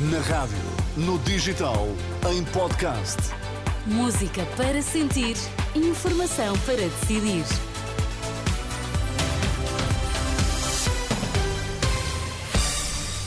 Na 0.00 0.20
rádio, 0.20 0.56
no 0.96 1.18
digital, 1.18 1.88
em 2.30 2.44
podcast. 2.44 3.16
Música 3.84 4.46
para 4.56 4.80
sentir, 4.80 5.34
informação 5.74 6.56
para 6.60 6.76
decidir. 6.76 7.44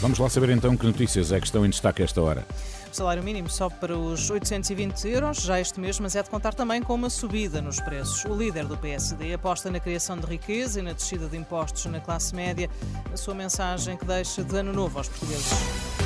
Vamos 0.00 0.18
lá 0.18 0.28
saber 0.28 0.50
então 0.50 0.76
que 0.76 0.84
notícias 0.84 1.30
é 1.30 1.38
que 1.38 1.46
estão 1.46 1.64
em 1.64 1.70
destaque 1.70 2.02
a 2.02 2.04
esta 2.04 2.20
hora. 2.20 2.44
O 2.90 2.96
salário 2.96 3.22
mínimo 3.22 3.48
sobe 3.48 3.76
para 3.76 3.96
os 3.96 4.28
820 4.28 5.06
euros 5.06 5.42
já 5.42 5.60
este 5.60 5.78
mês, 5.78 6.00
mas 6.00 6.16
é 6.16 6.22
de 6.24 6.28
contar 6.28 6.52
também 6.52 6.82
com 6.82 6.96
uma 6.96 7.10
subida 7.10 7.62
nos 7.62 7.78
preços. 7.78 8.24
O 8.24 8.34
líder 8.34 8.64
do 8.64 8.76
PSD 8.76 9.34
aposta 9.34 9.70
na 9.70 9.78
criação 9.78 10.18
de 10.18 10.26
riqueza 10.26 10.80
e 10.80 10.82
na 10.82 10.94
descida 10.94 11.28
de 11.28 11.36
impostos 11.36 11.86
na 11.86 12.00
classe 12.00 12.34
média, 12.34 12.68
a 13.14 13.16
sua 13.16 13.36
mensagem 13.36 13.96
que 13.96 14.04
deixa 14.04 14.42
de 14.42 14.56
ano 14.56 14.72
novo 14.72 14.98
aos 14.98 15.08
portugueses. 15.08 16.05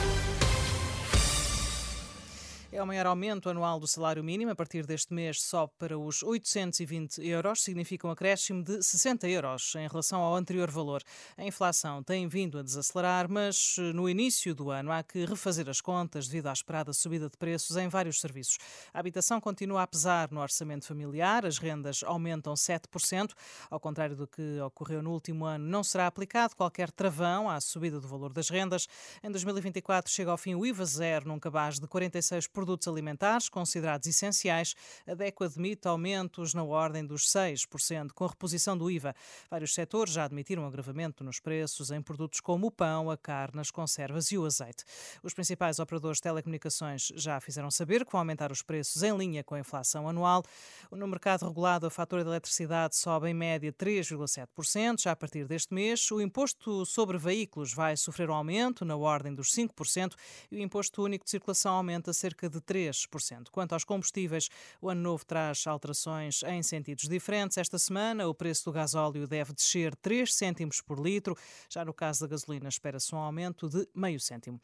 É 2.80 2.82
o 2.82 2.86
maior 2.86 3.08
aumento 3.08 3.50
anual 3.50 3.78
do 3.78 3.86
salário 3.86 4.24
mínimo. 4.24 4.52
A 4.52 4.56
partir 4.56 4.86
deste 4.86 5.12
mês 5.12 5.42
sobe 5.42 5.70
para 5.78 5.98
os 5.98 6.22
820 6.22 7.18
euros, 7.28 7.62
significa 7.62 8.08
um 8.08 8.10
acréscimo 8.10 8.62
de 8.62 8.82
60 8.82 9.28
euros 9.28 9.74
em 9.74 9.86
relação 9.86 10.22
ao 10.22 10.34
anterior 10.34 10.70
valor. 10.70 11.02
A 11.36 11.44
inflação 11.44 12.02
tem 12.02 12.26
vindo 12.26 12.58
a 12.58 12.62
desacelerar, 12.62 13.30
mas 13.30 13.76
eh, 13.78 13.92
no 13.92 14.08
início 14.08 14.54
do 14.54 14.70
ano 14.70 14.90
há 14.92 15.02
que 15.02 15.26
refazer 15.26 15.68
as 15.68 15.82
contas 15.82 16.26
devido 16.26 16.46
à 16.46 16.54
esperada 16.54 16.94
subida 16.94 17.28
de 17.28 17.36
preços 17.36 17.76
em 17.76 17.86
vários 17.86 18.18
serviços. 18.18 18.56
A 18.94 19.00
habitação 19.00 19.42
continua 19.42 19.82
a 19.82 19.86
pesar 19.86 20.30
no 20.30 20.40
orçamento 20.40 20.86
familiar, 20.86 21.44
as 21.44 21.58
rendas 21.58 22.02
aumentam 22.02 22.54
7%. 22.54 23.34
Ao 23.68 23.78
contrário 23.78 24.16
do 24.16 24.26
que 24.26 24.58
ocorreu 24.60 25.02
no 25.02 25.12
último 25.12 25.44
ano, 25.44 25.66
não 25.66 25.84
será 25.84 26.06
aplicado 26.06 26.56
qualquer 26.56 26.90
travão 26.90 27.46
à 27.46 27.60
subida 27.60 28.00
do 28.00 28.08
valor 28.08 28.32
das 28.32 28.48
rendas. 28.48 28.88
Em 29.22 29.30
2024 29.30 30.10
chega 30.10 30.30
ao 30.30 30.38
fim 30.38 30.54
o 30.54 30.64
IVA 30.64 30.86
zero 30.86 31.28
num 31.28 31.38
cabaz 31.38 31.78
de 31.78 31.86
46% 31.86 32.48
produtos 32.48 32.69
alimentares 32.86 33.48
considerados 33.48 34.06
essenciais, 34.06 34.74
a 35.06 35.14
DECO 35.14 35.44
admite 35.44 35.88
aumentos 35.88 36.54
na 36.54 36.62
ordem 36.62 37.04
dos 37.04 37.26
6%, 37.26 38.12
com 38.12 38.24
a 38.24 38.28
reposição 38.28 38.76
do 38.76 38.90
IVA. 38.90 39.14
Vários 39.50 39.74
setores 39.74 40.12
já 40.12 40.24
admitiram 40.24 40.66
agravamento 40.66 41.24
nos 41.24 41.40
preços 41.40 41.90
em 41.90 42.00
produtos 42.02 42.40
como 42.40 42.68
o 42.68 42.70
pão, 42.70 43.10
a 43.10 43.16
carne, 43.16 43.60
as 43.60 43.70
conservas 43.70 44.30
e 44.32 44.38
o 44.38 44.44
azeite. 44.44 44.84
Os 45.22 45.34
principais 45.34 45.78
operadores 45.78 46.18
de 46.18 46.22
telecomunicações 46.22 47.12
já 47.14 47.40
fizeram 47.40 47.70
saber 47.70 48.04
que 48.04 48.12
vão 48.12 48.20
aumentar 48.20 48.52
os 48.52 48.62
preços 48.62 49.02
em 49.02 49.16
linha 49.16 49.42
com 49.42 49.54
a 49.54 49.60
inflação 49.60 50.08
anual. 50.08 50.42
No 50.90 51.06
mercado 51.06 51.46
regulado, 51.46 51.86
a 51.86 51.90
fatura 51.90 52.22
de 52.22 52.30
eletricidade 52.30 52.96
sobe 52.96 53.28
em 53.28 53.34
média 53.34 53.72
3,7%. 53.72 55.00
Já 55.02 55.12
a 55.12 55.16
partir 55.16 55.46
deste 55.46 55.72
mês, 55.72 56.10
o 56.10 56.20
imposto 56.20 56.84
sobre 56.84 57.16
veículos 57.18 57.72
vai 57.72 57.96
sofrer 57.96 58.30
um 58.30 58.34
aumento 58.34 58.84
na 58.84 58.96
ordem 58.96 59.34
dos 59.34 59.52
5% 59.54 60.14
e 60.50 60.56
o 60.56 60.60
imposto 60.60 61.02
único 61.02 61.24
de 61.24 61.30
circulação 61.30 61.74
aumenta 61.74 62.12
cerca 62.12 62.48
de 62.48 62.49
3%. 62.58 63.50
Quanto 63.50 63.74
aos 63.74 63.84
combustíveis, 63.84 64.48
o 64.80 64.88
ano 64.88 65.02
novo 65.02 65.26
traz 65.26 65.66
alterações 65.66 66.42
em 66.44 66.62
sentidos 66.62 67.06
diferentes. 67.06 67.58
Esta 67.58 67.78
semana, 67.78 68.26
o 68.26 68.34
preço 68.34 68.64
do 68.64 68.72
gasóleo 68.72 69.26
deve 69.26 69.52
descer 69.52 69.94
3 69.96 70.34
cêntimos 70.34 70.80
por 70.80 70.98
litro. 70.98 71.36
Já 71.68 71.84
no 71.84 71.92
caso 71.92 72.20
da 72.20 72.28
gasolina, 72.28 72.70
espera-se 72.70 73.14
um 73.14 73.18
aumento 73.18 73.68
de 73.68 73.86
meio 73.94 74.18
cêntimo. 74.18 74.58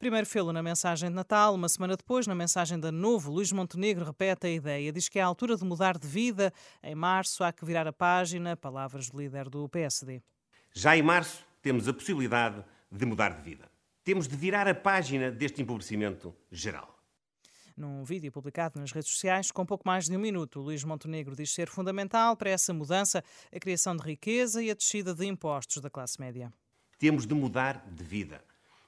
Primeiro 0.00 0.26
fê-lo 0.26 0.52
na 0.52 0.62
mensagem 0.62 1.08
de 1.08 1.14
Natal. 1.14 1.54
Uma 1.54 1.68
semana 1.68 1.96
depois, 1.96 2.26
na 2.26 2.34
mensagem 2.34 2.80
de 2.80 2.88
Ano 2.88 2.98
Novo, 2.98 3.30
Luís 3.30 3.52
Montenegro 3.52 4.04
repete 4.04 4.48
a 4.48 4.50
ideia. 4.50 4.92
Diz 4.92 5.08
que 5.08 5.20
é 5.20 5.22
a 5.22 5.26
altura 5.26 5.56
de 5.56 5.64
mudar 5.64 5.96
de 5.96 6.08
vida. 6.08 6.52
Em 6.82 6.96
março, 6.96 7.44
há 7.44 7.52
que 7.52 7.64
virar 7.64 7.86
a 7.86 7.92
página. 7.92 8.56
Palavras 8.56 9.08
do 9.08 9.18
líder 9.18 9.48
do 9.48 9.68
PSD. 9.68 10.20
Já 10.74 10.96
em 10.96 11.02
março, 11.02 11.46
temos 11.62 11.86
a 11.86 11.92
possibilidade 11.92 12.64
de 12.90 13.06
mudar 13.06 13.34
de 13.34 13.42
vida. 13.42 13.70
Temos 14.02 14.26
de 14.26 14.34
virar 14.34 14.66
a 14.66 14.74
página 14.74 15.30
deste 15.30 15.60
empobrecimento 15.62 16.34
geral. 16.50 16.99
Num 17.80 18.04
vídeo 18.04 18.30
publicado 18.30 18.78
nas 18.78 18.92
redes 18.92 19.10
sociais, 19.10 19.50
com 19.50 19.64
pouco 19.64 19.84
mais 19.86 20.04
de 20.04 20.14
um 20.14 20.20
minuto, 20.20 20.60
Luís 20.60 20.84
Montenegro 20.84 21.34
diz 21.34 21.50
ser 21.50 21.66
fundamental 21.66 22.36
para 22.36 22.50
essa 22.50 22.74
mudança 22.74 23.24
a 23.50 23.58
criação 23.58 23.96
de 23.96 24.02
riqueza 24.02 24.62
e 24.62 24.70
a 24.70 24.74
descida 24.74 25.14
de 25.14 25.24
impostos 25.24 25.80
da 25.80 25.88
classe 25.88 26.20
média. 26.20 26.52
Temos 26.98 27.26
de 27.26 27.34
mudar 27.34 27.82
de 27.90 28.04
vida. 28.04 28.44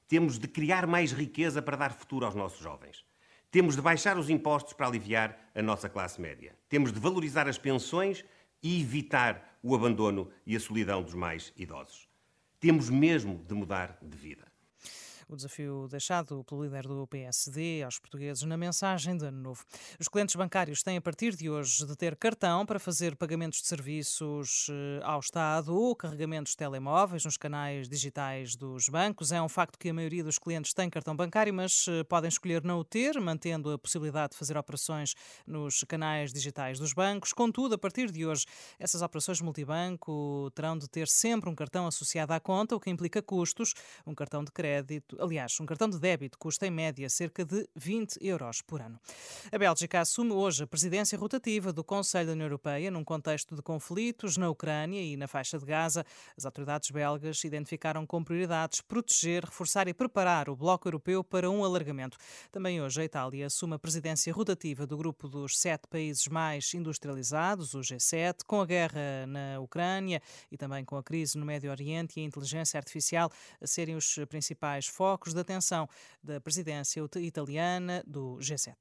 Temos 0.06 0.38
de 0.38 0.46
criar 0.46 0.86
mais 0.86 1.10
riqueza 1.10 1.62
para 1.62 1.74
dar 1.74 1.94
futuro 1.94 2.26
aos 2.26 2.34
nossos 2.34 2.60
jovens. 2.60 3.02
Temos 3.50 3.76
de 3.76 3.80
baixar 3.80 4.18
os 4.18 4.28
impostos 4.28 4.74
para 4.74 4.88
aliviar 4.88 5.38
a 5.54 5.62
nossa 5.62 5.88
classe 5.88 6.20
média. 6.20 6.54
Temos 6.68 6.92
de 6.92 7.00
valorizar 7.00 7.48
as 7.48 7.56
pensões 7.56 8.22
e 8.62 8.82
evitar 8.82 9.56
o 9.62 9.74
abandono 9.74 10.30
e 10.44 10.54
a 10.54 10.60
solidão 10.60 11.02
dos 11.02 11.14
mais 11.14 11.50
idosos. 11.56 12.06
Temos 12.60 12.90
mesmo 12.90 13.42
de 13.48 13.54
mudar 13.54 13.96
de 14.02 14.18
vida 14.18 14.51
o 15.32 15.36
desafio 15.36 15.88
deixado 15.88 16.44
pelo 16.44 16.62
líder 16.62 16.86
do 16.86 17.06
PSD 17.06 17.82
aos 17.82 17.98
portugueses 17.98 18.42
na 18.42 18.56
mensagem 18.56 19.16
de 19.16 19.24
Ano 19.24 19.40
Novo. 19.40 19.64
Os 19.98 20.06
clientes 20.06 20.36
bancários 20.36 20.82
têm, 20.82 20.98
a 20.98 21.00
partir 21.00 21.34
de 21.34 21.48
hoje, 21.48 21.86
de 21.86 21.96
ter 21.96 22.16
cartão 22.16 22.66
para 22.66 22.78
fazer 22.78 23.16
pagamentos 23.16 23.62
de 23.62 23.66
serviços 23.66 24.66
eh, 24.70 25.00
ao 25.02 25.20
Estado 25.20 25.74
ou 25.74 25.96
carregamentos 25.96 26.52
de 26.52 26.58
telemóveis 26.58 27.24
nos 27.24 27.38
canais 27.38 27.88
digitais 27.88 28.54
dos 28.54 28.88
bancos. 28.90 29.32
É 29.32 29.40
um 29.40 29.48
facto 29.48 29.78
que 29.78 29.88
a 29.88 29.94
maioria 29.94 30.22
dos 30.22 30.38
clientes 30.38 30.74
tem 30.74 30.90
cartão 30.90 31.16
bancário, 31.16 31.54
mas 31.54 31.86
eh, 31.88 32.04
podem 32.04 32.28
escolher 32.28 32.62
não 32.62 32.80
o 32.80 32.84
ter, 32.84 33.18
mantendo 33.18 33.72
a 33.72 33.78
possibilidade 33.78 34.32
de 34.32 34.38
fazer 34.38 34.58
operações 34.58 35.14
nos 35.46 35.82
canais 35.84 36.30
digitais 36.32 36.78
dos 36.78 36.92
bancos. 36.92 37.32
Contudo, 37.32 37.74
a 37.74 37.78
partir 37.78 38.10
de 38.10 38.26
hoje, 38.26 38.44
essas 38.78 39.00
operações 39.00 39.40
multibanco 39.40 40.50
terão 40.54 40.76
de 40.76 40.88
ter 40.88 41.08
sempre 41.08 41.48
um 41.48 41.54
cartão 41.54 41.86
associado 41.86 42.34
à 42.34 42.40
conta, 42.40 42.76
o 42.76 42.80
que 42.80 42.90
implica 42.90 43.22
custos. 43.22 43.72
Um 44.06 44.14
cartão 44.14 44.44
de 44.44 44.52
crédito 44.52 45.21
Aliás, 45.22 45.56
um 45.60 45.66
cartão 45.66 45.88
de 45.88 46.00
débito 46.00 46.36
custa 46.36 46.66
em 46.66 46.70
média 46.70 47.08
cerca 47.08 47.44
de 47.44 47.64
20 47.76 48.18
euros 48.20 48.60
por 48.60 48.82
ano. 48.82 48.98
A 49.52 49.56
Bélgica 49.56 50.00
assume 50.00 50.32
hoje 50.32 50.64
a 50.64 50.66
presidência 50.66 51.16
rotativa 51.16 51.72
do 51.72 51.84
Conselho 51.84 52.26
da 52.26 52.32
União 52.32 52.46
Europeia 52.46 52.90
num 52.90 53.04
contexto 53.04 53.54
de 53.54 53.62
conflitos 53.62 54.36
na 54.36 54.50
Ucrânia 54.50 55.00
e 55.00 55.16
na 55.16 55.28
faixa 55.28 55.60
de 55.60 55.64
Gaza. 55.64 56.04
As 56.36 56.44
autoridades 56.44 56.90
belgas 56.90 57.44
identificaram 57.44 58.04
como 58.04 58.24
prioridades 58.24 58.80
proteger, 58.80 59.44
reforçar 59.44 59.86
e 59.86 59.94
preparar 59.94 60.48
o 60.48 60.56
bloco 60.56 60.88
europeu 60.88 61.22
para 61.22 61.48
um 61.48 61.64
alargamento. 61.64 62.18
Também 62.50 62.82
hoje 62.82 63.02
a 63.02 63.04
Itália 63.04 63.46
assume 63.46 63.74
a 63.74 63.78
presidência 63.78 64.32
rotativa 64.32 64.88
do 64.88 64.96
grupo 64.96 65.28
dos 65.28 65.56
sete 65.56 65.86
países 65.86 66.26
mais 66.26 66.74
industrializados, 66.74 67.74
o 67.74 67.78
G7, 67.78 68.38
com 68.44 68.60
a 68.60 68.66
guerra 68.66 69.24
na 69.28 69.60
Ucrânia 69.60 70.20
e 70.50 70.56
também 70.56 70.84
com 70.84 70.96
a 70.96 71.02
crise 71.02 71.38
no 71.38 71.46
Médio 71.46 71.70
Oriente 71.70 72.18
e 72.18 72.24
a 72.24 72.26
inteligência 72.26 72.76
artificial 72.76 73.30
a 73.60 73.68
serem 73.68 73.94
os 73.94 74.16
principais 74.28 74.88
focos 74.88 75.11
focos 75.12 75.34
de 75.34 75.40
atenção 75.40 75.86
da 76.22 76.40
presidência 76.40 77.02
italiana 77.16 78.02
do 78.06 78.38
G7. 78.38 78.74